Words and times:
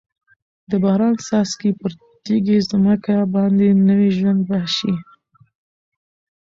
د 0.69 0.71
باران 0.83 1.13
څاڅکي 1.25 1.71
پر 1.79 1.91
تږې 2.23 2.57
ځمکه 2.69 3.15
باندې 3.35 3.67
نوي 3.87 4.09
ژوند 4.17 4.39
پاشي. 4.49 4.93